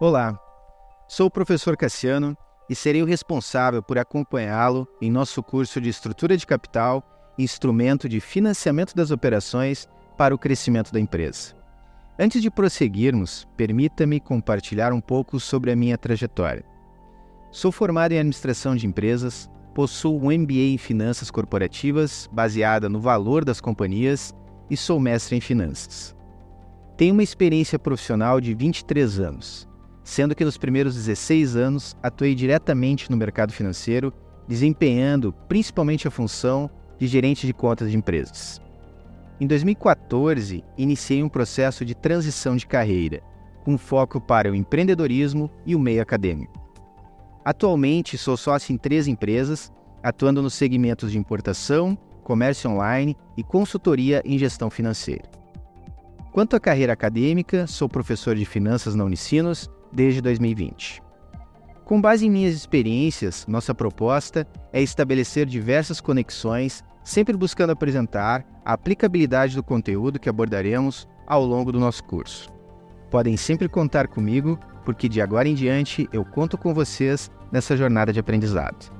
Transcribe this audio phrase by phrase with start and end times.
[0.00, 0.38] Olá,
[1.08, 2.36] sou o professor Cassiano
[2.68, 7.02] e serei o responsável por acompanhá-lo em nosso curso de Estrutura de Capital,
[7.38, 11.54] Instrumento de Financiamento das Operações para o Crescimento da Empresa.
[12.18, 16.64] Antes de prosseguirmos, permita-me compartilhar um pouco sobre a minha trajetória.
[17.50, 23.44] Sou formado em Administração de Empresas, possuo um MBA em Finanças Corporativas baseada no valor
[23.44, 24.32] das companhias
[24.70, 26.14] e sou mestre em Finanças.
[26.96, 29.68] Tenho uma experiência profissional de 23 anos,
[30.04, 34.12] sendo que nos primeiros 16 anos atuei diretamente no mercado financeiro,
[34.46, 38.60] desempenhando principalmente a função de gerente de contas de empresas.
[39.40, 43.20] Em 2014, iniciei um processo de transição de carreira,
[43.64, 46.63] com foco para o empreendedorismo e o meio acadêmico.
[47.44, 49.70] Atualmente, sou sócio em três empresas,
[50.02, 55.28] atuando nos segmentos de importação, comércio online e consultoria em gestão financeira.
[56.32, 61.02] Quanto à carreira acadêmica, sou professor de finanças na Unicinos desde 2020.
[61.84, 68.72] Com base em minhas experiências, nossa proposta é estabelecer diversas conexões, sempre buscando apresentar a
[68.72, 72.48] aplicabilidade do conteúdo que abordaremos ao longo do nosso curso.
[73.10, 78.12] Podem sempre contar comigo, porque de agora em diante eu conto com vocês nessa jornada
[78.12, 78.92] de aprendizado.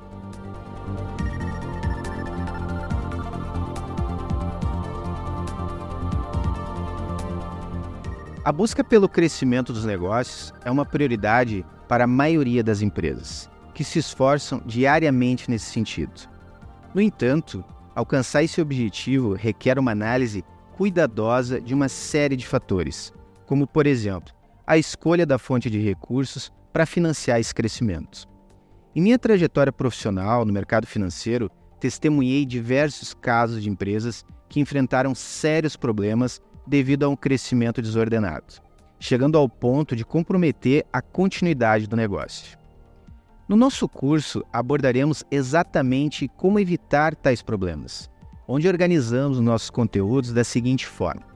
[8.44, 13.82] A busca pelo crescimento dos negócios é uma prioridade para a maioria das empresas, que
[13.82, 16.28] se esforçam diariamente nesse sentido.
[16.94, 20.44] No entanto, alcançar esse objetivo requer uma análise
[20.76, 23.14] cuidadosa de uma série de fatores,
[23.46, 24.33] como, por exemplo,
[24.66, 28.26] a escolha da fonte de recursos para financiar esse crescimento.
[28.96, 35.76] Em minha trajetória profissional no mercado financeiro, testemunhei diversos casos de empresas que enfrentaram sérios
[35.76, 38.54] problemas devido a um crescimento desordenado,
[38.98, 42.58] chegando ao ponto de comprometer a continuidade do negócio.
[43.46, 48.08] No nosso curso, abordaremos exatamente como evitar tais problemas,
[48.48, 51.26] onde organizamos nossos conteúdos da seguinte forma.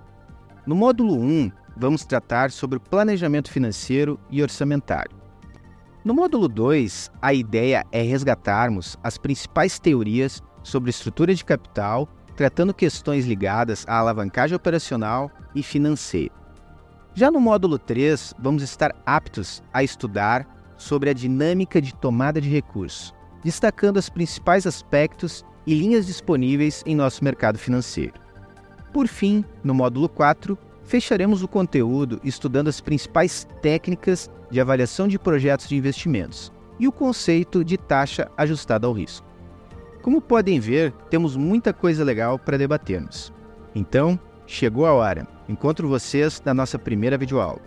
[0.67, 5.17] No módulo 1, vamos tratar sobre planejamento financeiro e orçamentário.
[6.05, 12.73] No módulo 2, a ideia é resgatarmos as principais teorias sobre estrutura de capital tratando
[12.73, 16.33] questões ligadas à alavancagem operacional e financeira.
[17.13, 20.47] Já no módulo 3, vamos estar aptos a estudar
[20.77, 23.13] sobre a dinâmica de tomada de recursos,
[23.43, 28.15] destacando os principais aspectos e linhas disponíveis em nosso mercado financeiro.
[28.93, 30.57] Por fim, no módulo 4,
[30.89, 36.51] fecharemos o conteúdo estudando as principais técnicas de avaliação de projetos de investimentos
[36.81, 39.27] e o conceito de taxa ajustada ao risco.
[40.01, 43.31] Como podem ver, temos muita coisa legal para debatermos.
[43.75, 45.29] Então, chegou a hora.
[45.47, 47.61] Encontro vocês na nossa primeira videoaula.